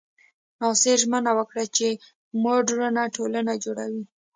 [0.59, 1.87] ناصر ژمنه وکړه چې
[2.43, 4.03] موډرنه ټولنه جوړوي.